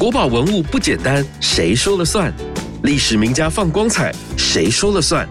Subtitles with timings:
[0.00, 2.32] 国宝文物不简单，谁说了算？
[2.84, 5.28] 历史名家放光彩，谁说了算？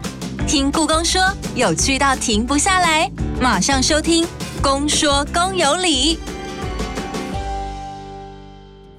[0.48, 1.20] 听故宫说，
[1.56, 3.10] 有趣到停不下来，
[3.42, 4.24] 马上收听
[4.62, 6.18] 《宫说宫有理》。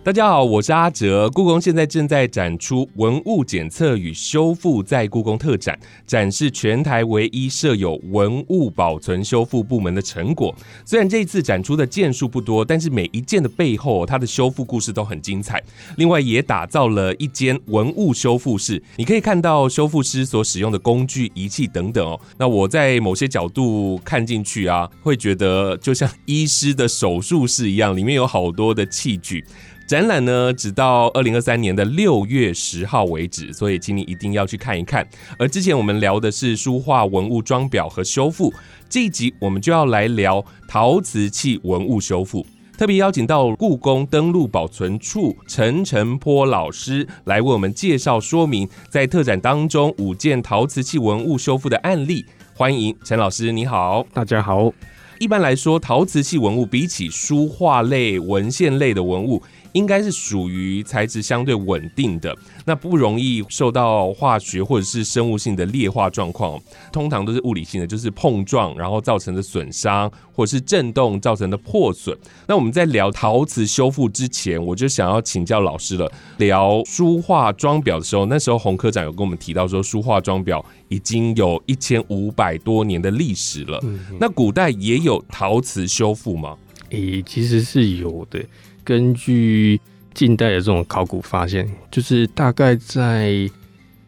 [0.03, 1.29] 大家好，我是阿哲。
[1.29, 10.55] 故宫现在正在展出文物检测与修复在故宫特展，展示全台唯一设有文物保存修复部门的成果。
[10.87, 15.63] 虽然这一次展出的件数不多，但是每一件的背后，它的修复故事都很精彩。
[15.99, 22.19] 另外，也打造了一间文物修复室，你可以看到修复师所使用的工具、仪器等等哦。
[22.39, 29.45] 那我在某些角度看进去啊，会觉得就像医师的手术室一样，里面有好多的器具。
[29.91, 35.05] 展览呢，直到二零二三年的六月十号为止，所以请你一定要去看一看。
[35.37, 38.55] 而之前我们聊的是书画文物装裱和修复，
[38.89, 42.47] 这一集我们就要来聊陶瓷器文物修复。
[42.79, 52.25] 特别邀请到故宫登录保存处陈晨波老师来为我们介绍说明，在特展当中五件陶瓷器文物修复的案例。
[52.55, 54.73] 欢迎陈老师，你好，大家好。
[55.19, 59.43] 一般来说，陶瓷器文物比起书画类、文献类的文物。
[59.73, 66.61] 应该是属于材质相对稳定的，那不容易受到化学或者是生物性的劣化状况，
[66.93, 72.17] 通常都是物理性的，就是碰撞然后造成的损伤，或者是震动造成的破损。
[72.47, 76.11] 那我们在聊陶瓷修复之前，我就想要请教老师了。
[76.39, 83.81] 聊书画装裱的时候，那时候洪科长有跟我们提到说，书画装裱已经有一千五百多年的历史了。
[84.19, 86.57] 那古代也有陶瓷修复吗？
[86.91, 88.45] 诶，其实是有的。
[88.85, 89.81] 根据
[90.15, 93.49] 近代的这种考古发现，就是大概在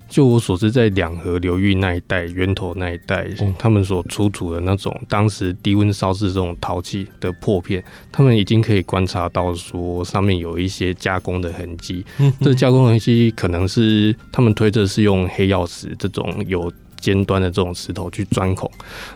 [0.09, 3.27] 就我所知，在两河流域那一带、源头那一带，
[3.59, 12.05] 他们所出土的那种当时低温烧制这种陶器的破片，他们已经可以观察到说上面有一些加工的痕迹。
[12.41, 16.73] 这加工痕迹可能是他们推测是用黑曜石这种有。
[17.03, 18.71] 尖端的这种石头去钻孔，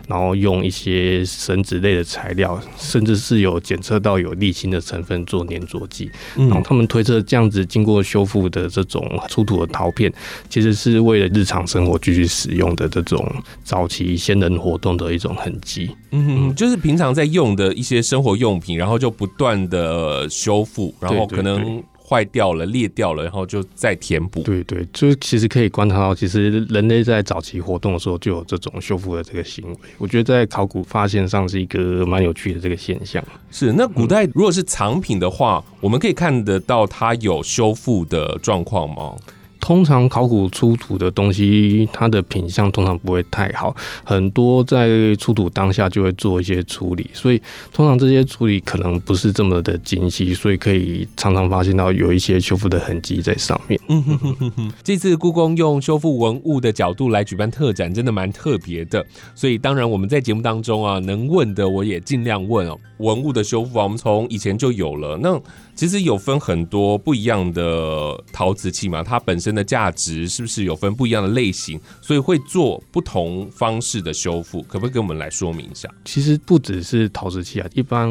[0.07, 6.11] 然后用一些绳子类的材料，甚至是有检测到有沥青的成分做粘着剂。
[6.35, 10.11] 然后他们推测，这样子经过修复的这种出土的陶片，
[10.49, 13.25] 其实是为了日常生活继续使用的这种
[13.63, 15.89] 早期先人活动的一种痕迹。
[16.11, 21.81] 嗯，就是平常在用的一些生活用品，然后就不断的修复，然后可能。
[22.07, 24.41] 坏掉了、裂掉了，然后就再填补。
[24.43, 29.77] 对对，就是其实可以观察到，其实人类在早期活动的时候就有这种修复的这个行为。
[29.97, 33.21] 我觉得在考古发现上是一个蛮有趣的这个现象。
[33.51, 39.15] 是，那古代如果是藏品的话，我们可以看得到它有修复的状况吗？
[39.59, 47.41] 通常考古出土的东西，它的品相通常不会太好，很多在出土当下就会做一些处理，所以
[47.73, 53.79] 通常这些处理可能不是这么的精细，所以可以常常发现到有一些修复的痕迹在上面。
[53.87, 54.71] 嗯哼哼哼哼。
[54.83, 62.77] 这次故宫用修复文物的角度来举办特展，真的蛮特别的，所以当然我们在节目当中啊，能问的我也尽量问哦。
[62.99, 65.39] 文物的修复啊，我们从以前就有了，那
[65.75, 69.46] 其实有分很多不一样的陶瓷器嘛，它本身。
[69.53, 75.89] 的价值是不是有分不一样的类型，所以会做不同方式的修复，可不可以给我们来说明一下？
[76.05, 78.09] 其实不只是陶瓷器啊，一般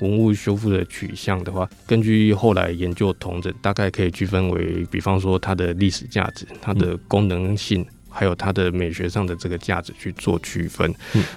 [0.00, 10.94] 文物修复的取向的话，根据后来研究同整，大概可以区分为，比方说它的历史价值、它的功能性，还有它的美学上的这个价值去做区分。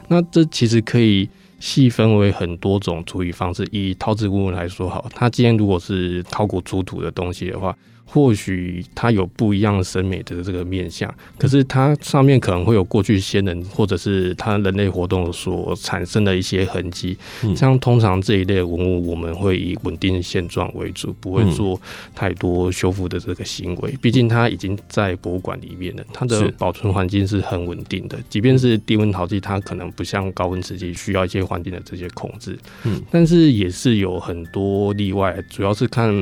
[0.07, 1.29] 那这其实可以
[1.59, 3.67] 细分为很多种处理方式。
[3.72, 7.75] 以陶瓷文物来说，好，它今天如果是考古出土的东西的话。
[8.07, 17.17] 或许它有不一样审美的这个面相，可是它上面可能会有过去先人或者是它人类活动所产生的一些痕迹。
[17.55, 21.79] 像通常这一类文物，我们会以稳定现状为主，不会做
[22.13, 23.94] 太多修复的这个行为。
[24.01, 28.17] 毕竟它已经在博物馆里面了，它的保存环境是很稳定的。
[28.29, 32.57] 即便是低温陶器，它可能不像高温瓷器需要一些环境的这些控制。
[32.83, 36.13] 嗯，但是也是有很多例外，主要是看。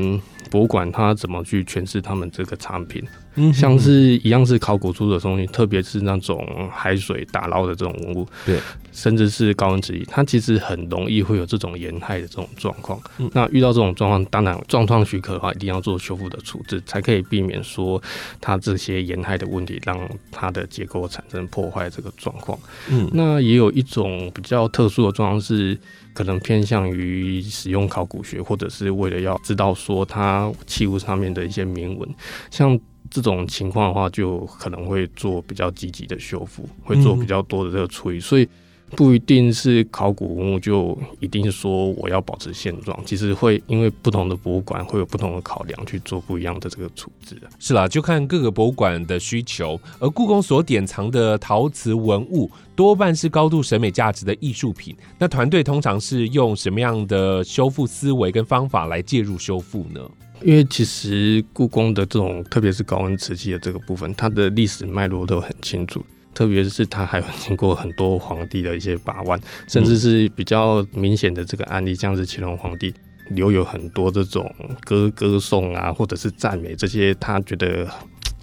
[0.50, 3.04] 博物馆它怎么去诠释他们这个产品？
[3.36, 8.60] 嗯，像是一样是考古出的东西，特别是那种海水打捞的这种文物，对，
[8.92, 13.00] 甚至是高温质疑，它其实很容易会有这种沿害的这种状况。
[13.32, 18.02] 那遇到这种状况，当然状况许可的话，一定要做修复的处置，才可以避免说
[18.40, 20.00] 它这些沿害的问题让
[20.32, 22.58] 它的结构产生破坏这个状况。
[22.90, 25.78] 嗯，那也有一种比较特殊的状况是。
[26.14, 32.08] 可能偏向于使用考古学，或者是为了要知道说它器物上面的一些铭文，
[32.52, 32.80] 像
[33.14, 38.20] 这种情况的话，就可能会做比较积极的修复，会做比较多的这个处理。
[38.20, 38.50] 所以
[38.96, 47.40] 不一定是考古文物就一定说我要保持现状，其实会因为不同的博物馆会有不同的考量去做不一样的这个处置。
[47.60, 49.80] 是啦，就看各个博物馆的需求。
[50.00, 54.96] 而故宫所典藏的陶瓷文物多半是高度审美价值的艺术品。
[55.20, 60.02] 那团队通常是用什么样的修复思维跟方法来介入修复呢？
[60.42, 66.06] 因为其实故宫的这种，特别是高温瓷器的这个部分，它的历史脉络都很清楚。
[66.34, 72.92] 特别是它还有经过很多皇帝的一些把玩，甚至是比较明显的这个案例，像是乾隆皇帝
[73.30, 77.88] 留有很多这种歌歌颂啊，或者是赞美这些他觉得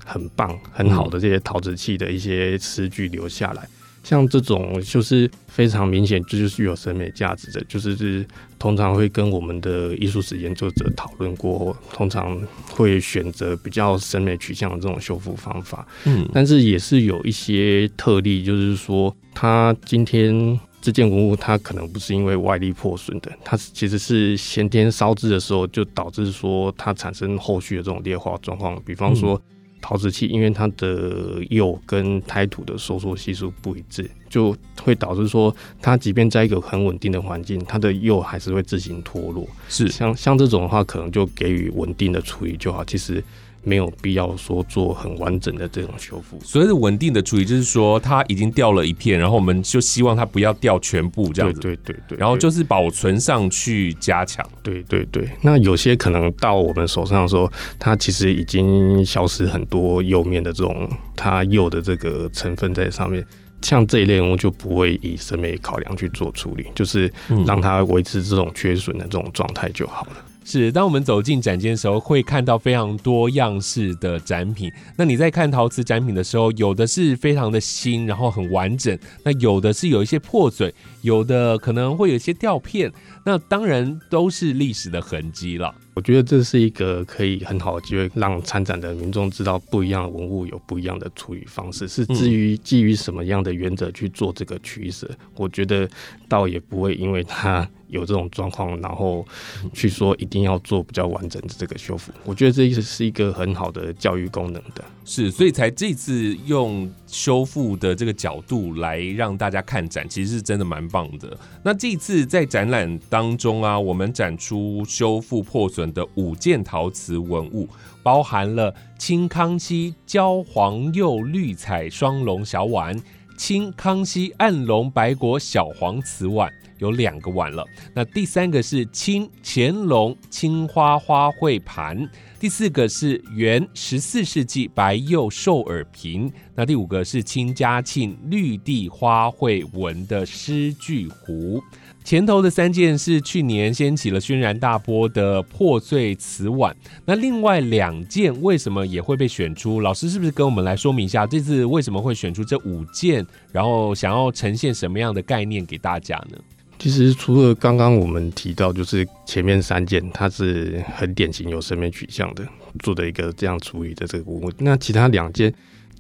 [0.05, 3.69] 很棒、很好的这些陶瓷器的一些诗句留下来。
[4.03, 8.27] 像这种就是非常明显，这就是有审美价值的，就是是
[8.59, 15.87] 通常会跟我们的艺术史研究者讨论过，通常会选择比较审美取向的这种修复方法。
[16.05, 29.41] 嗯，但是也是有一些特例，就是说，它今天这件文物它可能不是因为外力破损的，它其实是先天烧制的时候就导致说它产生后续的这种裂化状况，比方说。
[29.81, 39.49] 陶瓷器因为它的釉跟胎土的收缩系数不一致，就会导致说它即便在一个很稳定的环境，它的釉还是会自行脱落。
[39.69, 42.85] 是像像这种的话，可能就给予稳定的处理就好。
[42.85, 43.23] 其实。
[43.63, 46.39] 没有必要说做很完整的这种修复。
[46.43, 51.61] 所谓的稳定的处理，就是说它已经掉了一片，然后我们就希望它不要掉全部这样子。
[51.61, 52.19] 对对对。
[52.19, 54.45] 然后就是保存上去加强。
[54.63, 55.29] 对对对。
[55.43, 63.25] 那有些可能到我们手上的时候，它其实已经消失很多釉面的这种它釉的这个成分在上面。
[63.63, 67.13] 像这一类人物就不会以审美考量去做处理，就是
[67.47, 70.13] 让它维持这种缺损的这种状态就好了。
[70.51, 74.69] 是，当我们走进展间的时候，会看到非常多样式的展品。
[74.97, 82.93] 那你在看陶瓷展品的时候，有的是非常的新，然后很完整；那有的是有一些破损，有的可能会有一些掉片。
[83.25, 85.73] 那当然都是历史的痕迹了。
[85.95, 95.09] 我觉得这是一个可以很好的机会，让参展的民众知道不一样的文物有不一样的处理方式，是至于基于什么样的原则去做这个取舍。
[95.37, 95.89] 我觉得
[96.29, 97.69] 倒也不会因为它。
[97.91, 99.27] 有这种状况，然后
[99.73, 111.37] 去说一定要做比较完整的这个修复，我觉得这意思是一个很好的教育功能的，是，所以才这次用修复的这个角度来让大家看展，其实是真的蛮棒的。
[111.63, 117.69] 那这次在展览当中啊，我们展出修复破损的五件陶瓷文物，
[118.03, 122.99] 包含了清康熙焦黄釉绿彩双龙小碗、
[123.37, 126.53] 清康熙暗龙白果小黄瓷碗。
[126.81, 132.09] 有两个碗了，那第三个是清乾隆青花花卉盘，
[132.41, 141.63] 第四个是元十四世纪白釉兽耳瓶，那第五个是清嘉庆绿地花卉纹的诗句壶。
[142.03, 146.75] 前头的三件是去年掀起了轩然大波的破碎瓷碗，
[147.05, 149.81] 那另外两件为什么也会被选出？
[149.81, 156.39] 老师是不是跟我们来说明一下，这次为什么会选出这五件，然后想要呈现什么样的概念给大家呢？
[156.81, 162.43] 其实除了刚刚我们提到，就是前面三件，它是很典型有审美取向的
[162.79, 164.53] 做的一个这样处理的这个文物。
[164.57, 165.53] 那其他两件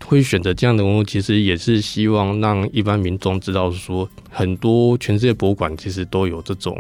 [0.06, 6.75] 会选择这样的文物，其实也是希望让一般民众知道，说很多全世界博物馆其实都有这种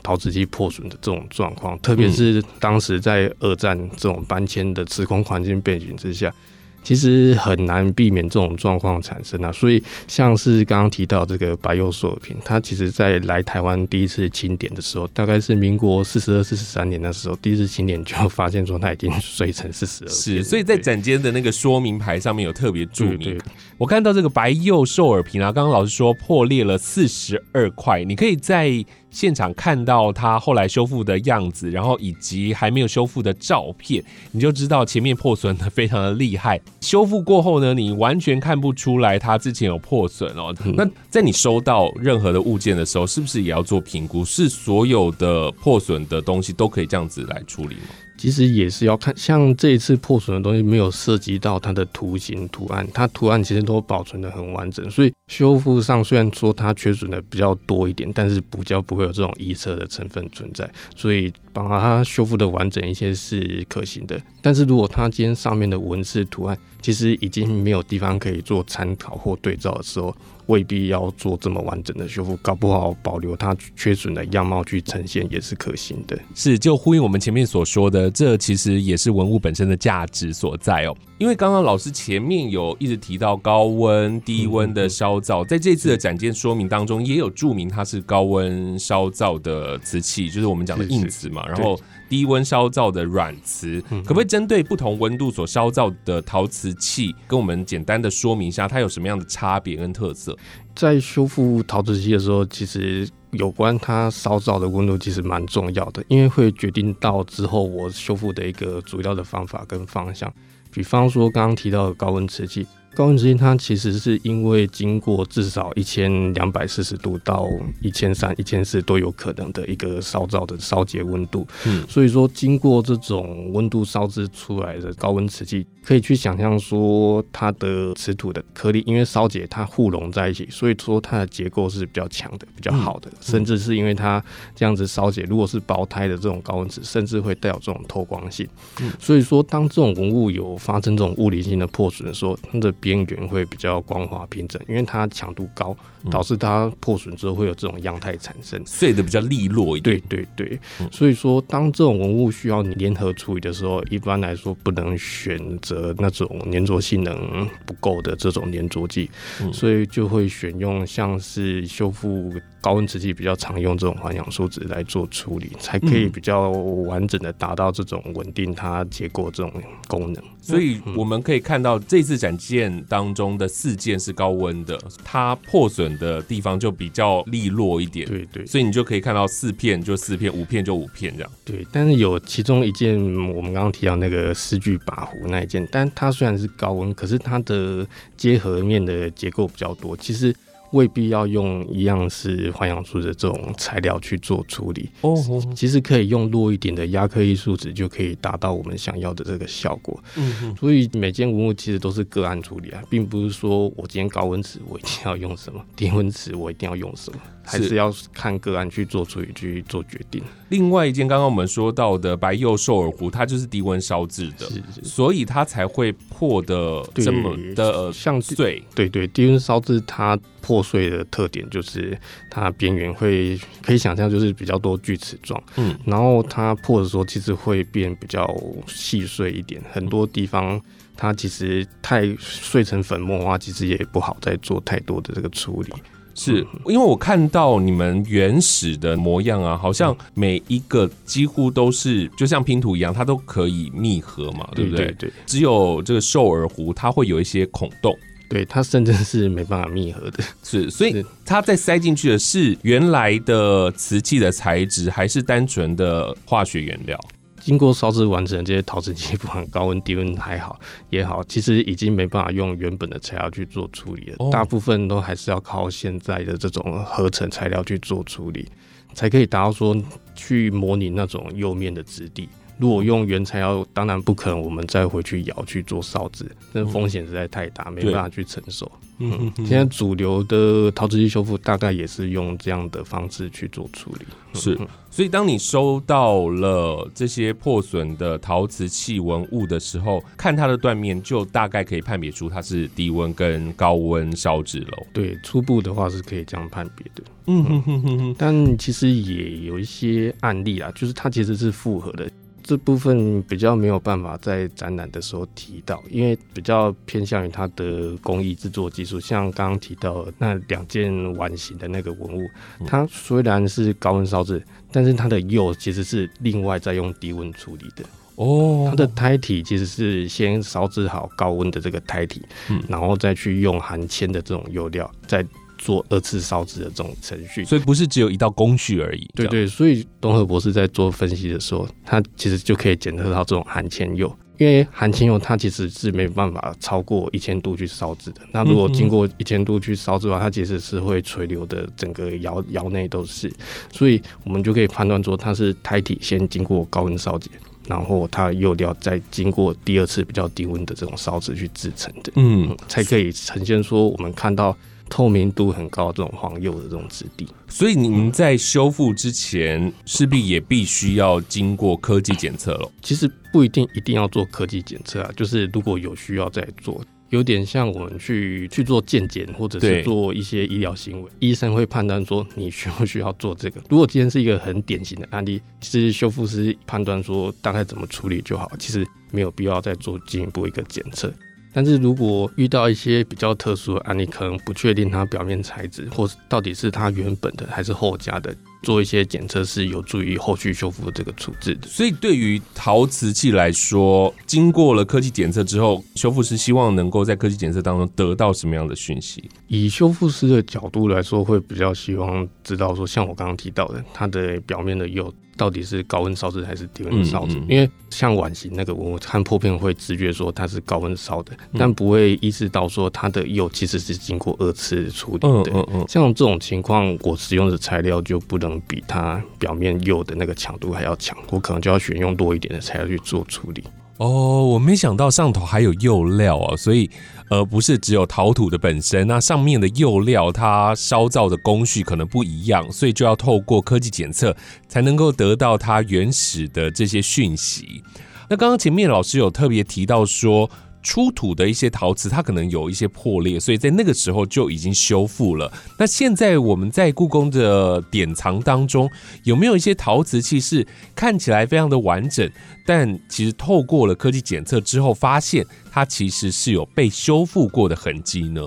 [0.00, 6.32] 陶瓷器破损的这种状况，特别是当时在二战这种搬迁的时空环境背景之下。
[6.82, 20.08] 其实很难避免这种状况产生啊，所以像是刚刚提到这个白釉塑品，它其实在来台湾第一次清点的时候，大概是民国四十二、四十三年的时候，第一次清点就发现说它已经碎成四十二。
[20.08, 23.38] 是，所以在展间的那个说明牌上面有特别注明。
[23.76, 28.84] 我看到这个白釉兽耳瓶啊，刚刚老师说破裂了四十二块，你可以在。
[29.10, 34.02] 现场看到它后来修复的样子，然后以及还没有修复的照片，
[34.32, 36.60] 你就知道前面破损的非常的厉害。
[36.80, 40.54] 修复过后呢，你完全看不出来它之前有破损哦。
[40.74, 44.24] 那在你收到任何的物件的时候，是不是也要做评估？
[44.24, 47.82] 是所有的破损的东西都可以这样子来处理吗？
[48.20, 64.20] 其实也是要看，像这一次破损的东西没有涉及到它的图形图案，它图案其实都保存的很完整，所以修复上虽然说它缺损的比较多一点，但是补胶不会有这种臆测的成分存在，所以把它修复的完整一些是可行的。
[64.40, 70.14] 但是如果它今天上面的文字图案其实已经没有地方可以做参考或对照的时候，
[70.46, 76.18] 未必要做这么完整的修复，搞不好保留它缺损的样貌去呈现也是可行的。
[76.34, 80.96] 是，就呼应我们前面所说的，这其实也是文物本身的价值所在哦。
[81.20, 91.46] 因为刚刚老师前面有一直提到高温、低温的烧造，在这次的展件说明当中也有注明它是高温烧造的瓷器，就是我们讲的硬瓷嘛。
[91.46, 100.34] 然后低温烧造的软瓷，可不可以针对不同温度所烧造的陶瓷器，跟我们简单的说明一下它有什么样的差别跟特色？
[100.74, 110.32] 在修复陶瓷器的时候，其实有关它烧造的温度其实蛮重要的，因为会决定到之后我修复的一个主要的方法跟方向。
[110.70, 112.66] 比方说，刚刚提到的高温瓷器。
[112.94, 117.46] 高温瓷器它其实是因为经过至少一千两百四十度到
[117.80, 134.22] 一千三、一千四都有可能的一个烧造的烧结温度，嗯，所以说经过这种温度烧制出来的高温瓷器，可以去想象说它的瓷土的颗粒因为烧结它互融在一起，所以说它的结构是比较强的、比较好的，甚至是因为它
[134.54, 138.46] 这样子烧结，如果是薄胎的这种高温瓷，甚至会带有这种透光性，
[138.80, 145.76] 嗯，所以说当这种文物有发生这种物理性的破损的时候，它的边缘会比较光滑平整，因为它强度高，
[146.10, 150.00] 导致它破损之后会有这种样态产生，碎的比较利落一点。
[150.08, 150.60] 对对对，
[150.90, 159.10] 所以说当这种文物需要你联合处理的时候，一般来说不能选择那种粘着性能不够的这种粘着剂，
[159.52, 162.32] 所以就会选用像是修复。
[162.62, 169.50] 高温瓷器比较常用这种环氧树脂来做处理，才可以比较完整的达到这种稳定它结构这种
[169.88, 170.22] 功能。
[170.42, 178.06] 所以我们可以看到这次展件当中的四件是高温的，它破损的地方就比较利落一点。
[178.06, 181.30] 对对，所以你就可以看到四片就四片，五片就五片这样。
[181.44, 182.96] 对，但是有其中一件
[183.34, 187.86] 我们刚刚提到那个诗句把壶那一件，但它虽然是高温，可是它的
[188.16, 190.34] 结合面的结构比较多，其实。
[190.72, 195.16] 未必要用一样是环氧树脂这种材料去做处理哦，
[195.54, 199.98] 其实可以用弱一点的亚克力树脂就可以达到我们想要的这个效果。
[200.16, 207.18] 嗯，所以每件文物其实都是个案处理啊，并不是说我今天高温瓷我一定要用什么，低温瓷我一定要用什么。
[207.42, 210.22] 还是要看个案去做处理去做决定。
[210.50, 214.46] 另外一件，刚刚我们说到的白釉兽耳壶，它就是低温烧制的，
[214.84, 218.62] 所以它才会破的这么的像碎。
[218.72, 221.98] 对对，低温烧制它破碎的特点就是
[222.30, 228.26] 它边缘会可以想象就是比较多锯齿状，嗯，然后它破的时候其实会变比较
[228.66, 230.60] 细碎一点，很多地方
[230.96, 235.72] 它其实太碎成粉末的话，其实也不好再做太多的这个处理。
[236.12, 244.90] 是因为我看到你们原始的模样啊，好像每一个几乎都是就像拼图一样，它都可以密合嘛，对不对？
[244.98, 245.10] 对。
[245.24, 247.96] 只有这个兽耳壶，它会有一些孔洞，
[248.30, 250.22] 对，它甚至是没办法密合的。
[250.44, 256.98] 是，所以它在塞进去的是原来的瓷器的材质，还是单纯的化学原料？
[257.40, 260.60] 经过烧制完成这些陶瓷器，不管高温低温还好
[260.90, 264.30] 也好，其实已经没办法用原本的材料去做处理了。
[264.30, 268.46] 大部分都还是要靠现在的这种合成材料去做处理，
[268.94, 269.76] 才可以达到说
[270.14, 272.28] 去模拟那种釉面的质地。
[272.60, 278.70] 如果用原材料，当然不可能，我们再回去窑去做烧制，那风险实在太大，没办法去承受。
[278.98, 284.04] 嗯，现在主流的陶瓷器修复大概也是用这样的方式去做处理。
[284.34, 284.58] 是，
[284.90, 294.86] 所以当你收到了这些破损的陶瓷器文物的时候，看它的断面，就大概可以判别出它是低温跟高温烧制喽。
[294.92, 297.02] 对，初步的话是可以这样判别的。
[297.26, 302.10] 嗯哼哼哼哼，但其实也有一些案例啊，就是它其实是复合的。
[302.42, 308.98] 这部分比较没有办法在展览的时候提到，因为比较偏向于它的工艺制作技术。
[309.00, 312.28] 像刚刚提到那两件碗形的那个文物，
[312.66, 314.42] 它虽然是高温烧制，
[314.72, 317.84] 但是它的釉其实是另外再用低温处理的。
[318.16, 325.24] 哦，它的胎体其实是先烧制好高温的这个胎体，嗯，然后再去用含铅的这种釉料再。
[325.60, 329.06] 做二次烧制的这种程序，所以不是只有一道工序而已。
[329.14, 338.22] 对对，所以东和博士在做分析的时候，他其实就可以检测到这种含铅釉，因为含铅釉它其实是没办法超过一千度去烧制的。
[338.32, 343.30] 那如果经过一千度去烧制的话，它其实是会垂流的，整个窑窑内都是。
[343.70, 347.30] 所以我们就可以判断说，它是胎体先经过高温烧结，
[347.68, 352.10] 然后它釉料再经过第二次比较低温的这种烧制去制成的。
[352.16, 354.56] 嗯，才可以呈现说我们看到。
[354.90, 357.26] 透明度很高这种黄釉的这种质地。
[357.48, 362.70] 所以你们在修复之前，势必也必须要经过科技检测了。
[362.82, 366.84] 其实不一定一定要做科技检测啊，就是如果有需要再做。
[367.10, 373.60] 有点像我们去去做健检，或者是做一些医疗行为，医生会判断说你需不需要做这个。
[373.68, 381.12] 如果今天是一个很典型的案例，其实修复师判断说大概怎么处理就好，其实没有必要再做进一步一个检测。
[381.52, 388.34] 但是如果遇到一些比较特殊的案例，可能不确定它表面材质，或到底是它原本的还是后加的。
[388.62, 391.66] 做一些检测是有助于后续修复这个处置的。
[391.66, 399.24] 所以对于陶瓷器来说，经过了科技检测之后，修复师希望能够在科技检测当中得到什么样的讯息？
[399.48, 405.10] 以修复师的角度来说，会比较希望知道说，像我刚刚提到的，它的表面的釉。
[405.40, 407.40] 到底是高温烧制还是低温烧制？
[407.48, 415.66] 因为像碗形那个，我看破片会直觉说它是高温烧的，但不会意识到说它的釉其实是经过二次处理的。
[415.88, 423.64] 像这种情况，我使用的材料就不能比它表面釉的那个强度还要强，我可能就要选用多一点的材料去做处理。
[424.00, 426.90] 哦，我没想到上头还有釉料啊，所以。
[427.30, 437.84] 呃不是只有陶土的本身，那上面的釉料它烧造的工序可能不一样，所以就要透过科技检测才能够得到它原始的这些讯息。
[438.28, 440.50] 那刚刚前面老师有特别提到说。
[440.82, 445.52] 出土的一些陶瓷，它可能有一些破裂，所以在那个时候就已经修复了。
[445.78, 448.90] 那现在我们在故宫的典藏当中，
[449.24, 452.30] 有没有一些陶瓷器是看起来非常的完整，
[452.64, 458.42] 但其实透过了科技检测之后，发现它其实是有被修复过的痕迹呢？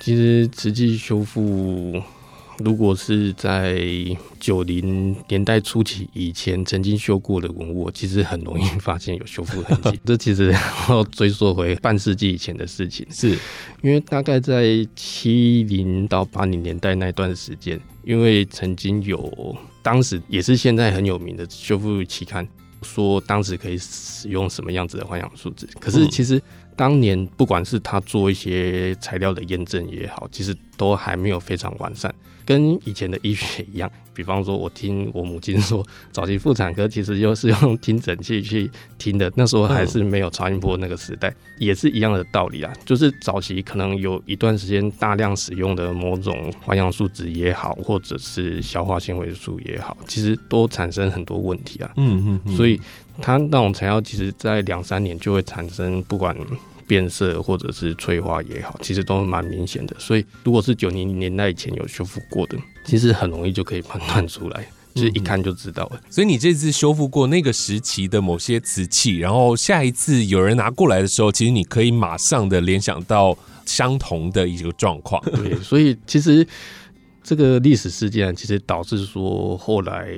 [0.00, 2.02] 其实实际修复。
[2.58, 3.80] 如果是在
[4.40, 10.00] 九零年代初期以前曾经修过的文物，其实很容易发现有修复痕迹。
[10.04, 10.52] 这其实
[10.88, 13.30] 要追溯回半世纪以前的事情，是
[13.82, 22.46] 因为大概在七零到八零年代那段时间，因为曾经有当时也是现在很有名的修复期刊，
[22.82, 26.40] 说当时可以使用什么样子的环氧树脂，可是其实。
[26.78, 32.14] 当年不管是他做一些材料的验证也好，其实都还没有非常完善，
[32.48, 33.90] 跟以前的医学一样。
[34.14, 42.72] 比方说，我听我母亲说，早期妇产科其实就是用听诊器去听的，那时候还是没有超音波那个时代，也是一样的道理啊。
[42.86, 51.92] 就是早期可能有一段时间大量使用的某种环氧树脂也好，或者是消化纤维素也好，其实都产生很多问题啊。
[51.96, 52.80] 嗯嗯，所以
[53.20, 56.34] 它那种材料其实在两三年就会产生不管。
[56.88, 59.94] 变色或者是催化也好，其实都蛮明显的。
[59.98, 66.00] 所以如果是九零年代以前有修复过的，其实很容易就可以判断出来，就是一看就知道了。
[66.10, 73.36] 所以你这次修复过那个时期的某些瓷器，然后下一次有人拿过来的时候，其实你可以马上的联想到
[73.66, 75.22] 相同的一个状况。
[75.32, 76.44] 对，所以其实
[77.22, 80.08] 这个历史事件其实导致说后来。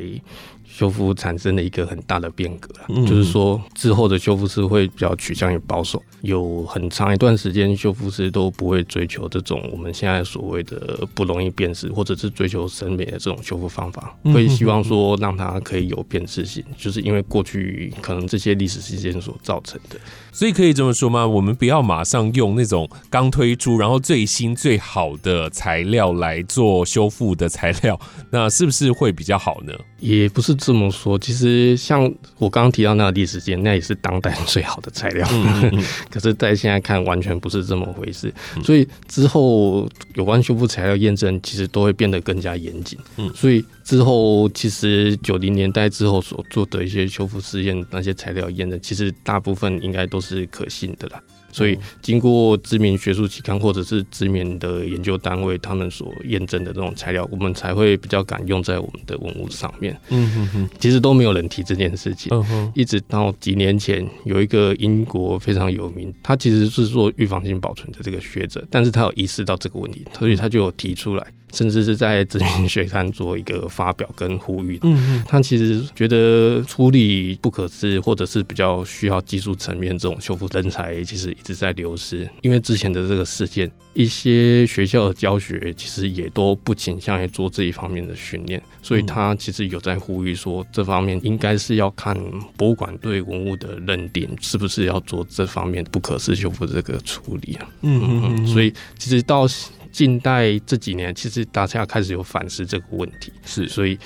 [0.71, 2.71] 修复产生了一个很大的变革
[3.03, 19.99] 就是说之后的修复师会比较趋向于保守，有很长一段时间修复师都不会追求这种我们现在所谓的不容易辨识或者是追求审美的这种修复方法，会希望说让它可以有辨识性，就是因为过去可能这些历史事件所造成的。
[20.33, 21.27] 所以可以这么说吗？
[21.27, 27.99] 我们不要马上用那种刚推出然后最新最好的材料来做修复的材料，
[28.31, 29.73] 那是不是会比较好呢？
[29.99, 31.19] 也不是这么说。
[31.19, 32.03] 其实像
[32.38, 35.29] 我刚刚提到那个历史件，那也是当代最好的材料。
[36.09, 38.33] 可是，在现在看，完全不是这么回事。
[38.64, 42.99] 所以之后有关修复材料验证，其实都会变得更加严谨。
[43.16, 50.20] 嗯，所以之后其实九零年代之后所做的一些修复试验，那些材料验证，其实大部分应该都。
[50.21, 59.99] 是可信的啦，所以经过知名学术期刊或者是知名的研究单位，他们所验证的这种材料，我们才会比较敢用在我们的文物上面。
[60.09, 62.29] 嗯哼哼，其实都没有人提这件事情。
[62.33, 71.27] 嗯哼，一直到几年前，有一个英国非常有名，他其实是做预防性保存的这个学者，但是他有意识到这个问题，所以他就有提出来。
[71.53, 74.79] 甚至是在知名学刊做一个发表跟呼吁。
[74.83, 82.29] 嗯嗯，他其实觉得处理不可知或者是比较需要技术层面这种修复人才，其实一直在流失。
[82.43, 92.17] 因为之前的这个事件，一些学校的教学其实也都不倾向于做这一方面的训练，所以他其实有在呼吁说，这方面应该是要看
[92.57, 97.69] 博物馆对文物的认定，是不是要做这方面不可视修复这个处理啊？
[97.83, 99.47] 嗯嗯嗯，所以其实到。
[99.92, 103.98] 近代这几年，其实大家开始有反思这个问题，是，所以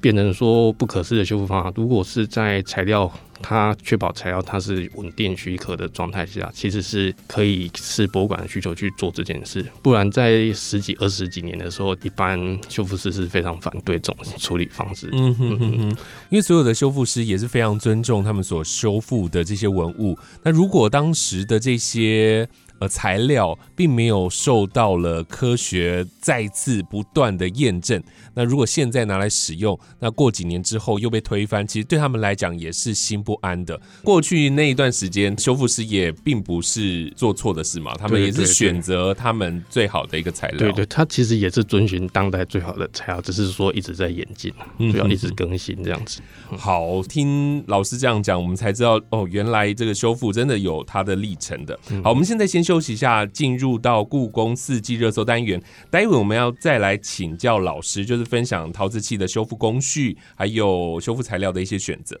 [0.00, 1.72] 变成说不可视的修复方法。
[1.74, 3.10] 如果是在材料
[3.42, 9.64] 它确保材料它是稳定许可的状态下，其实是可以是博物馆的需求去做这件事。
[9.82, 15.08] 不然在十几二十几年的时候，一般修复师是非常反对这种处理方式。
[15.12, 15.88] 嗯哼哼哼，
[16.30, 20.18] 因为所有的修复师也是非常尊重他们所修复的这些文物。
[20.42, 28.02] 那如果当时的这些呃材料并没有受到了科学再次不断的验证，
[28.34, 33.80] 那如果现在拿来使用，那过几年之后又被推翻，其实对他们来讲也是心不安的。
[34.02, 40.58] 过去那一段时间，修复师也并不是做错的事嘛，他们也是选择他们最好的一个材料。
[40.58, 46.20] 对对，他其实也是遵循当代最好的材料，只是说一直在演进，就要一直更新这样子。
[46.56, 51.78] 好，听老师这样讲，我们才知道哦，原来这个修复真的有它的历程的。
[52.02, 55.62] 好，我们现在先休息一下，进入到故宫四季热搜单元。
[55.90, 62.18] 待会我们要再来请教老师，就是分享陶瓷器的修复工序，还有修复材料的一些选择。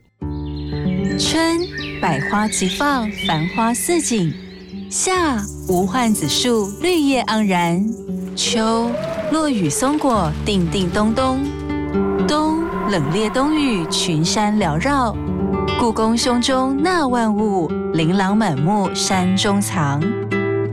[1.18, 1.58] 春，
[2.00, 4.32] 百花齐放，繁花似锦；
[4.90, 7.80] 夏，无患子树，绿叶盎然；
[8.36, 8.90] 秋，
[9.32, 11.38] 落雨松果，叮叮咚咚；
[12.26, 15.16] 冬，冷冽冬雨，群山缭绕。
[15.78, 20.02] 故宫胸中纳万物，琳琅满目山中藏。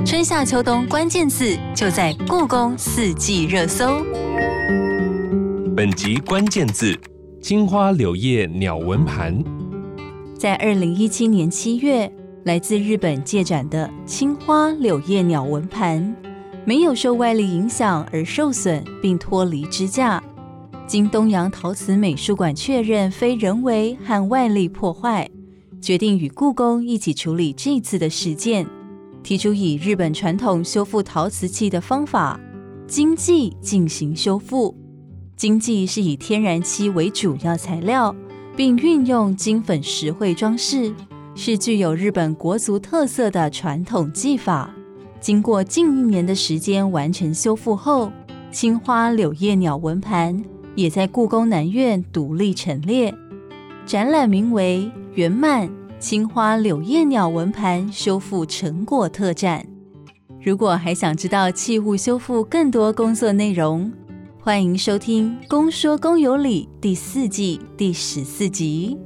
[0.03, 4.03] 春夏秋冬关键字就在故宫四季热搜。
[5.75, 6.99] 本集关键字：
[7.39, 9.43] 青花柳叶鸟纹盘。
[10.37, 12.11] 在二零一七年七月，
[12.45, 16.15] 来自日本借展的青花柳叶鸟纹盘，
[16.65, 20.21] 没有受外力影响而受损并脱离支架。
[20.87, 25.29] 经东洋陶瓷美术馆确认非人为和外力破坏，
[25.79, 28.65] 决定与故宫一起处理这次的事件，
[29.23, 32.39] 提出以日本传统修复陶瓷器的方法
[32.87, 34.75] 金继进行修复。
[35.35, 38.15] 金继是以天然漆为主要材料，
[38.55, 40.93] 并运用金粉石绘装饰，
[41.33, 44.73] 是具有日本国族特色的传统技法。
[45.19, 48.11] 经过近一年的时间完成修复后，
[48.51, 50.43] 青花柳叶鸟纹盘
[50.75, 53.13] 也在故宫南院独立陈列。
[53.85, 55.69] 展览名为“圆满
[56.01, 59.63] 青花柳叶鸟纹盘修复成果特展”。
[60.41, 63.93] 如果还想知道器物修复更多工作内容，
[64.39, 68.97] 欢迎收听《公说公有理》第四季第十四集。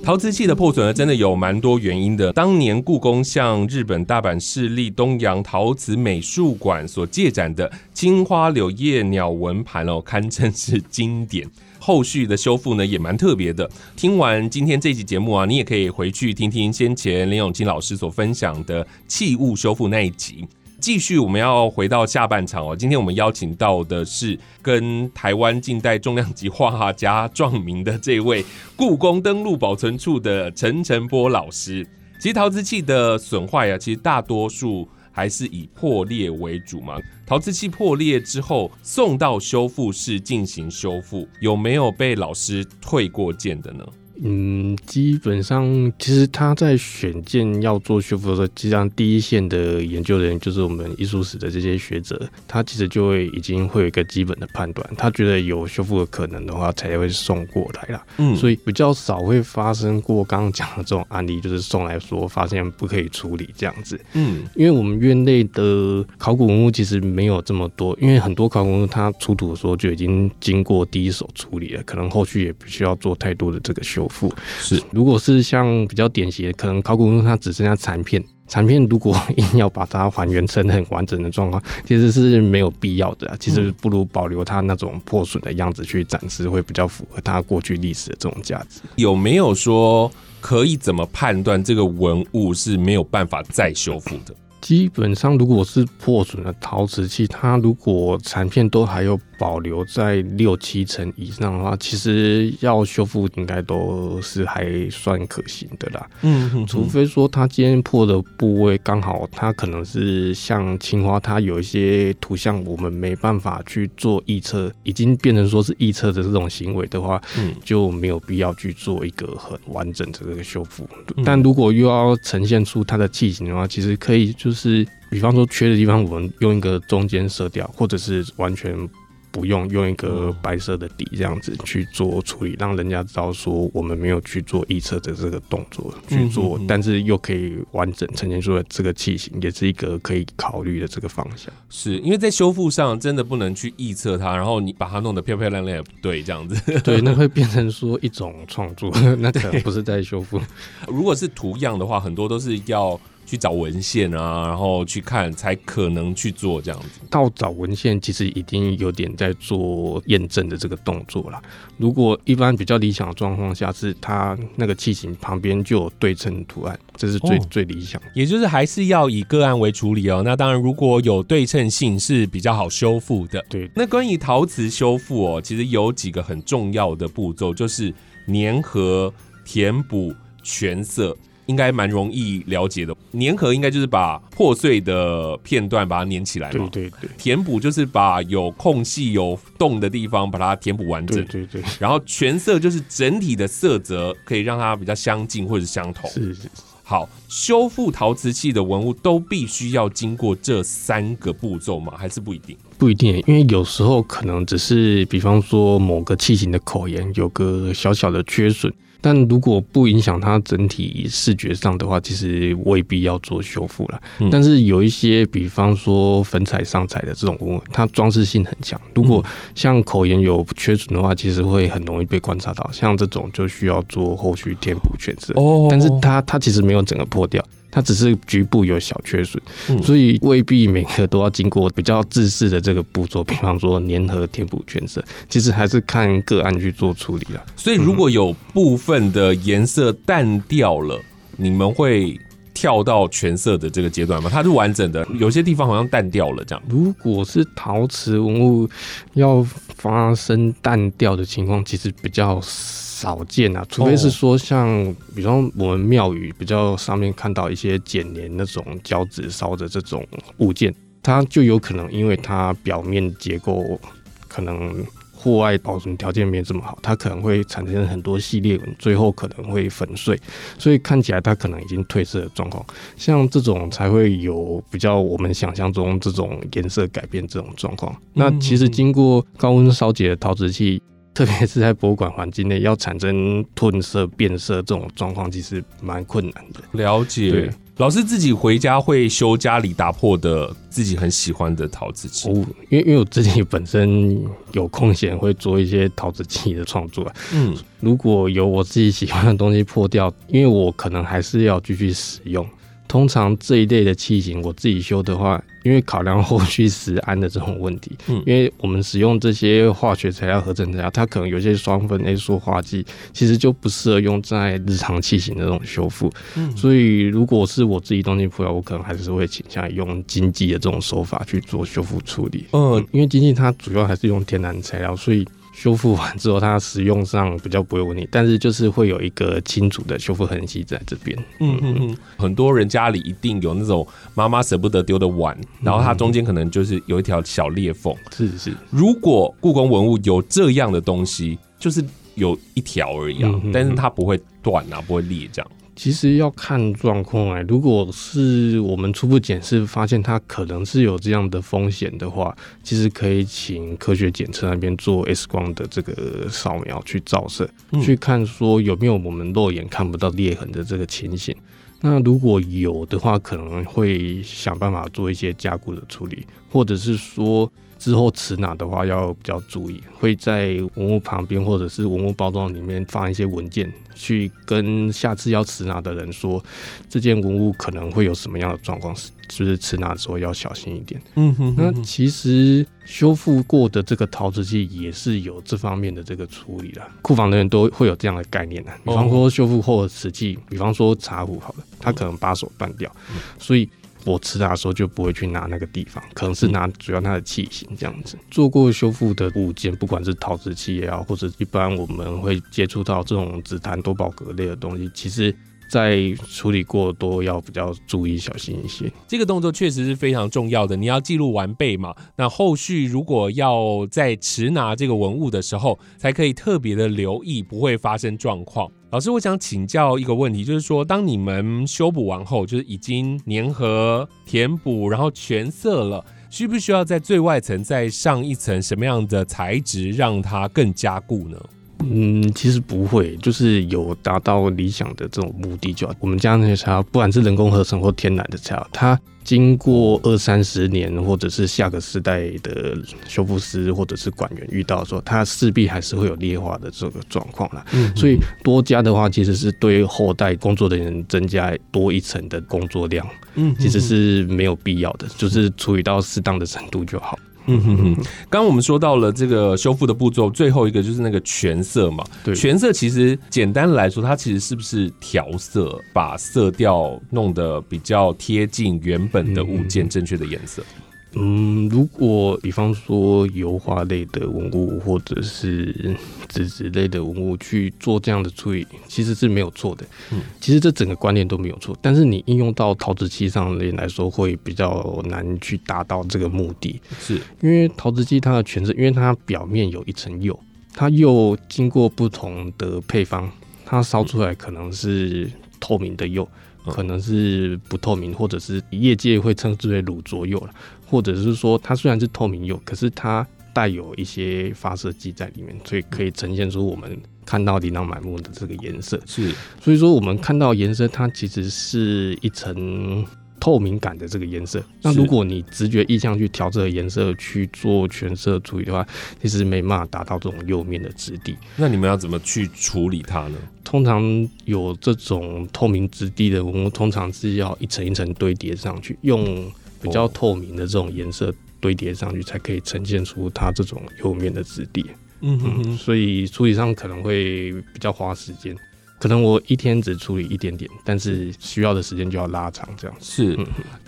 [0.00, 2.32] 陶瓷器的破损呢，真的有蛮多原因的。
[2.32, 11.50] 当年故宫向日本大阪市立东洋陶瓷美术馆所借展的青花柳叶鸟纹盘哦，堪称是经典。
[11.88, 13.66] 后续的修复呢，也蛮特别的。
[13.96, 20.46] 听完今天这期节目啊，你也可以回去听听先前林永清老师所分享的器物修复那一集。
[20.78, 22.76] 继续，我们要回到下半场哦。
[22.76, 28.44] 今天我们邀请到的是跟台湾近代重量级画家撞名的这位
[28.76, 31.88] 故宫登录保存处的陈晨波老师。
[32.20, 34.86] 其实陶瓷器的损坏啊，其实大多数
[35.18, 36.96] 还是以破裂为主吗。
[37.26, 43.84] 陶瓷器破裂之后送到修复室进行修复，有没有被老师退过件的呢？
[44.22, 58.04] 嗯，基本上其实他在选件要做修复的时候，实际上第一线的研究人员就是我们艺术史的这些学者，他其实就会已经会有一个基本的判断，他觉得有修复的可能的话，才会送过来啦。
[58.16, 64.00] 嗯，所以比较少会发生过刚刚讲的这种案例，就是送来说发现不可以处理这样子。
[64.14, 74.07] 嗯，因为我们院内的考古文物其实没有这么多，因为很多考古文物它出土的时候就已经经过第一手处理了，可能后续也不需要做太多的这个修。
[74.08, 83.28] 复是，如果是像比较典型的，可能考古中它只剩下残片，残片如果硬要把它还原成很完整的状况，其实是没有必要的。
[83.28, 88.80] 啊其实不如保留它那种破损的样子去展示，会比较符合它过去历史的这种价值。
[88.96, 94.34] 有没有说可以怎么判断这个文物是没有办法再修复的？
[94.60, 99.18] 基本上，如果是破损的陶瓷器，它如果残片都还有。
[99.38, 106.10] 保留在六七成以上的话，其实要修复应该都是还算可行的啦。
[106.22, 120.84] 嗯，除非说它今天破的部位刚好它可能是像青花，它有一些图像我们没办法去做预测，已经变成说是预测的这种行为的话，嗯，就没有必要去做一个很完整的这个修复。
[121.24, 128.88] 但如果又要呈现出它的器型的话，其实可以就是，比方说缺的地方，我们用一个中间色调，或者是完全。
[129.30, 141.52] 不用用一个白色的底这样子去做处理，让人家知道说我们没有去做预测的这个动作去做，但是又可以完整呈现出来这个器型，也是一个可以考虑的这个方向。
[141.68, 146.80] 是因为在修复上真的不能去预测它，然后你把它弄得漂漂亮亮也不对，这样子。
[146.80, 150.40] 对，那会变成说一种创作， 那可能不是在修复。
[150.88, 152.98] 如果是图样的话，很多都是要。
[153.28, 157.00] 去找文献啊，然后去看，才可能去做这样子。
[157.10, 161.38] 到找文献，其实已经有点在做验证的这个动作了。
[161.76, 168.00] 如果一般比较理想的状况下，是它那个器型旁边就有对称图案，这是最最理想。
[168.14, 170.22] 也就是还是要以个案为处理哦。
[170.24, 173.44] 那当然，如果有对称性是比较好修复的。
[173.50, 173.70] 对。
[173.74, 177.92] 那关于陶瓷修复哦，其实有几个很重要的步骤，就是
[178.26, 179.12] 粘合、
[179.44, 181.14] 填补、全色。
[181.48, 186.68] 应该蛮容易了解的，粘合应该就是把破碎的片段把它粘起来嘛。
[186.70, 187.10] 对对对。
[187.16, 191.16] 填补就是把有空隙、有洞的地方把它填补完整。
[191.24, 191.62] 对对对。
[191.80, 196.08] 然后全色就是整体的色泽可以让它比较相近或者相同。
[196.10, 196.48] 是是。
[196.84, 201.94] 好，修复陶瓷器的文物都必须要经过这三个步骤吗？
[201.96, 202.56] 还是不一定？
[202.78, 208.72] 不一定，因为有时候可能只是，比方说某个器型的口沿有个小小的缺损。
[209.00, 214.00] 但如果不影响它整体视觉上的话，其实未必要做修复了。
[214.30, 218.80] 但是有一些，比方说粉彩上彩的这种物，它装饰性很强。
[218.94, 222.68] 如果像口沿有缺损的话，其实会很容易被观察到。
[222.72, 225.32] 像这种就需要做后续填补全色。
[225.36, 227.44] 哦，但是它它其实没有整个破掉。
[227.70, 229.40] 它只是局部有小缺损，
[229.82, 237.44] 所以未必每个都要经过比较自式的这个步骤，比方说粘合、填补、全色，其实还是看个案去做处理了。
[237.56, 240.98] 所以如果有部分的颜色淡掉了，
[241.36, 242.18] 你们会
[242.54, 244.30] 跳到全色的这个阶段吗？
[244.32, 246.62] 它是完整的，有些地方好像淡掉了这样。
[246.68, 248.68] 如果是陶瓷文物
[249.12, 252.40] 要发生淡掉的情况，其实比较。
[252.42, 252.87] 少
[253.28, 260.06] 见啊，除非是说像，比方我们庙宇比较上面看到一些剪黏那种胶纸烧的这种
[260.38, 263.78] 物件，它就有可能因为它表面结构
[264.26, 270.18] 可能户外保存条件没这么好，它可能会产生很多系列纹，最后可能会粉碎，
[270.58, 272.64] 所以看起来它可能已经褪色的状况。
[272.96, 277.94] 像这种才会有比较我们想象中这种颜色改变这种状况。
[278.14, 280.82] 那其实经过高温烧结的陶瓷器。
[281.18, 286.60] 特别是在博物馆环境内，要产生褪色、变色这种状况，其实蛮困难的。
[286.80, 292.28] 了解，老师自己回家会修家里打破的自己很喜欢的陶瓷器。
[292.28, 292.34] 哦，
[292.70, 297.12] 因为因为我自己本身有空闲会做一些陶瓷器的创作。
[297.34, 302.46] 嗯，如果有我自己喜欢的东西破掉，因为我可能还是要继续使用。
[302.88, 316.10] 通常这一类的器型，我自己修的话，因为考量后续食安的这种问题，嗯，因为我们使用这些化学材料、合成材料，它可能有些双酚 A 塑化剂，其实就不适合用在日常器型的这种修复。
[316.36, 322.46] 嗯，所以如果是我自己东西破掉，我可能还是会倾向于用经济的这种手法去做修复处理。
[322.52, 325.26] 嗯，因为经济它主要还是用天然材料，所以。
[325.58, 331.18] 修复完之后，它使用上比较不会问题，但是就是会有一个清楚的修复痕迹在这边。
[331.40, 337.92] 嗯嗯嗯，很多人家里一定有那种妈妈舍不得丢的碗，然后它中间可能就是有一条小裂缝。
[338.12, 345.50] 是是，如果故宫文物有这样的东西，就是有一条而已啊，但是它不会断啊，不会裂这样。
[345.78, 357.48] 其实要看状况哎，如果是我们初步检视发现它可能是有这样的风险的话，其实可以请科学检测那边做 X 光的这个扫描去照射，
[357.80, 361.32] 去看说有没有我们肉眼看不到裂痕的这个情形。
[361.80, 367.48] 那如果有的话，可能会想办法做一些加固的处理，或者是说。
[367.78, 376.42] 之后持拿的话要比较注意，会在文物旁边或者是文物包装里面放一些文件，去跟下次要持拿的人说，
[376.88, 381.00] 这件文物可能会有什么样的状况，是就是持拿的时候要小心一点。
[381.14, 388.72] 嗯哼，那其实修复过的这个陶瓷器也是有这方面的这个处理的，库房的人都会有这样的概念的。
[388.84, 392.90] 比方说修复后的瓷器，比方说茶壶，好了，它可能把手断掉，
[393.38, 393.68] 所以。
[394.04, 398.18] 我吃它的时候就不会去拿那个地方，可能是拿主要它的器型这样子。
[398.30, 405.34] 做过修复的物件，不管是陶瓷器也好，或者一般我们会接触到这种紫檀多宝格类的东西，其实。
[405.68, 408.90] 在处理过多要比较注意小心一些。
[409.06, 411.94] 这个动作确实是非常重要的，你要记录完备嘛。
[412.16, 418.70] 那后续如果要在持拿这个文物的时候，才可以特别的留意，不会发生状况。
[418.90, 431.38] 老师，我想请教一个问题，就是说，当你们修补完后，就是已经粘合、填补，然后全色了，需不需要在最外层再上一层什么样的材质，让它更加固呢？
[431.80, 435.94] 嗯，其实不会，就是有达到理想的这种目的就好。
[436.00, 447.64] 我们家那些茶，不管是人工合成或天然的茶，它经过二三十年，或者是下个时代的修复师或者是管员遇到的时候，它势必还是会有劣化的这个状况啦。
[447.72, 453.06] 嗯，所以多加的话，其实是对后代工作的人增加多一层的工作量。
[453.34, 457.16] 嗯，其实是没有必要的，就是处理到适当的程度就好。
[457.48, 457.94] 嗯哼哼，
[458.28, 462.04] 刚刚我们说到了这个修复的步骤，最后一个就是那个全色嘛。
[462.22, 470.62] 对，全色其实简单来说，它其实是不是调色，把色调弄得比较贴近原本的物件正确的颜色。
[470.76, 470.82] 嗯，
[471.12, 475.96] 如果比方说油画类的文物或者是
[476.28, 479.86] 纸质类的文物去做这样的处理，其实是没有错的。
[480.12, 486.80] 嗯，其实这整个观念都没有错，但是你应用到陶瓷器上面来说，会比较难去达到这个目的。
[487.00, 490.38] 是因为陶瓷器它的全色，因为它表面有一层釉，
[490.74, 493.30] 它釉经过不同的配方，
[493.64, 496.28] 它烧出来可能是透明的釉。
[496.72, 500.50] 可能是不透明，或者是业界会称之为乳浊釉了，
[500.86, 509.00] 或者是说它虽然是透明釉，可是它带有一些发射剂在里面，所以可以呈现出我们看到琳琅满目的这个颜色。
[509.06, 513.04] 是，所以说我们看到颜色，它其实是一层。
[513.40, 518.86] 透明感的这个颜色，那如果你直觉意向去调这个颜色去做全色处理的话，
[519.22, 521.36] 其实没办法达到这种釉面的质地。
[521.56, 523.38] 那你们要怎么去处理它呢？
[523.64, 534.84] 通常有这种透明质地的我们，通常是要一层一层堆叠上去，用比较透明的这种颜色堆叠上去，才可以呈现出它这种釉面的质地。
[535.20, 538.56] 嗯嗯，所以处理上可能会比较花时间。
[538.98, 543.38] 可能我一天只处理一点点，但是需要的时间就要拉长，这样是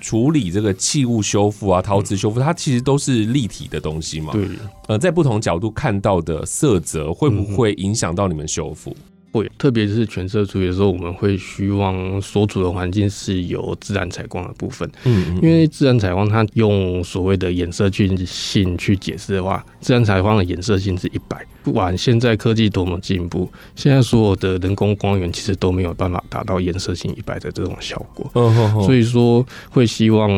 [0.01, 4.33] 处理这个器物修复啊，陶瓷修复，它其实都是立体的东西嘛。
[4.33, 4.49] 对，
[4.89, 8.97] 呃，在不同角度看到的色泽，会不会影响到你们修复？
[9.33, 14.91] 会，特别是全色处理的时候，我们会希望所处的环境是有自然采光的部分。
[15.05, 21.45] 嗯，因为自然采光它用所谓的颜色去性去解释的话，自然采光的颜色性是一百。
[21.63, 28.31] 不管现在科技多么进步，现在所有的人工光源其实都没有办法达到颜色性一百的这种效果。
[28.35, 30.29] 嗯所以说会希望，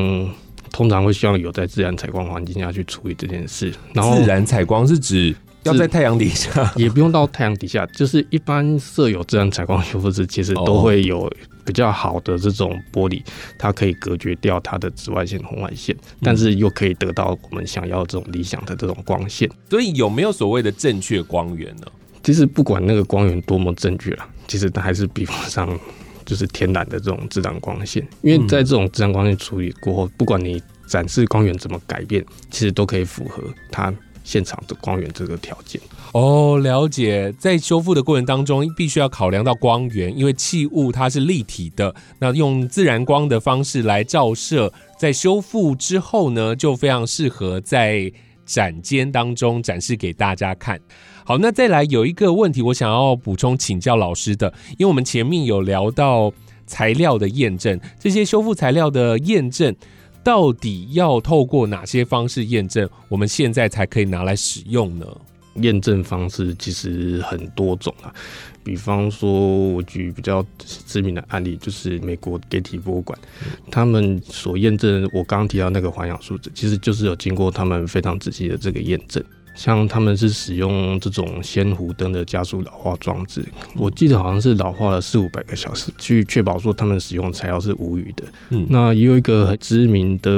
[0.70, 3.72] 通常会希望有在自然采光环境下去处理这件事。
[3.94, 5.34] 然后自然采光是指？
[5.64, 11.30] 要在太阳底下，也不用到太阳底下，就是一般设有自然采光修复室，其实都会有
[11.64, 13.22] 比较好的这种玻璃，
[13.58, 19.48] 它可以隔绝掉它的紫外线、红外线，但是又可以得到我们想要这种理想的这种光线。
[19.70, 21.86] 所以有没有所谓的正确光源呢？
[22.22, 25.78] 其实不管那个光源多么正确了，其实它还是比不上
[26.24, 33.92] 就是天然的这种自然光线，因为在这种自然光线处理过后，不管你展示光源怎么改变，其实都可以符合它。
[34.24, 35.80] 现场的光源这个条件
[36.12, 37.32] 哦，了解。
[37.38, 48.12] 在修复的过程当中，必须要考量到光源，因为器物它是立体的，那用自然光的方式来照射，在修复之后呢，就非常适合在
[48.44, 50.78] 展间当中展示给大家看。
[51.24, 56.32] 好，那再来有一个问题，我想要补充请教老师的，因为我们前面有聊到
[56.66, 59.74] 材料的验证，这些修复材料的验证。
[60.24, 62.88] 到底要透过哪些方式验证？
[63.08, 65.06] 我们现在才可以拿来使用呢？
[65.56, 68.14] 验证方式其实很多种啊，
[68.64, 73.18] 比方说，我举比较知名的案例，就是美国 Getty 博物馆，
[73.70, 79.22] 他们所验证我刚刚提到那个环氧树脂，其实就是有经过他们非常仔细的这个验证。
[79.54, 83.44] 像他们是使用这种鲜弧灯的加速老化装置，
[83.76, 88.24] 我记得好像是老化了四五百个小时，去确保说他们使用材料是无虞的。
[88.50, 90.32] 嗯，那也有一个很知名的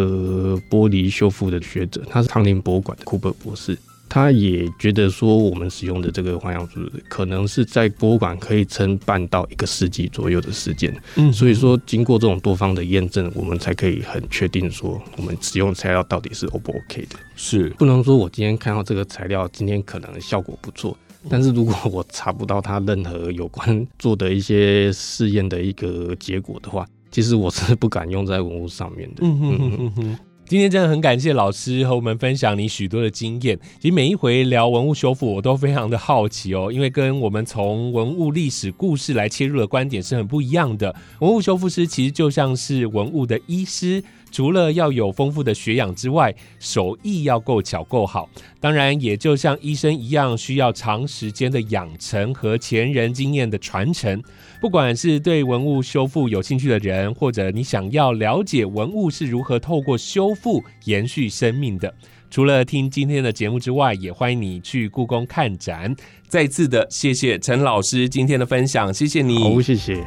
[0.69, 3.79] 玻璃修复的学者，他是康宁博物馆的库伯博士。
[4.15, 10.97] 他也觉得说，我们使用的这个环氧树脂可能是在博物馆可以撑半到一个世纪左右的时间。
[11.17, 17.19] 嗯，所以说经过这种多方的验证，我们才可以很确定说，我们使用材料到底是 O 不 OK 的。
[17.35, 20.97] 是，不能说我今天看到这个材料，今天可能效果不错，
[21.29, 29.23] 但是如果我查不到它任何有关做的一些试验的一个结果的话，其实我是不敢用在文物上面的。
[29.23, 30.19] 嗯哼哼哼。
[30.47, 33.59] 今天真的很感谢老师和我们分享你许多的经验。
[33.81, 40.95] 其实每一回聊文物修复，我都非常的好奇哦，因为跟我们从文物历史故事来切入的观点是很不一样的。
[41.21, 44.05] 文物修复师其实就像是文物的医师。
[44.35, 48.29] 除了要有丰富的学养之外，手艺要够巧够好。
[48.59, 54.21] 当然，也就像医生一样，需要长时间的养成和前人经验的传承。
[54.61, 61.95] 不管是对文物修复有兴趣的人，或者你想要了解文物是如何透过修复延续生命的。
[62.29, 65.95] 除了听今天的节目之外，也欢迎你去故宫看展。
[66.27, 70.05] 再次的谢谢陈老师今天的分享，谢谢你，好，谢谢。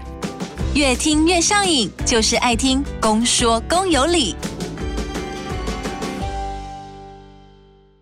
[0.77, 4.35] 越听越上瘾就是爱听公说公有理。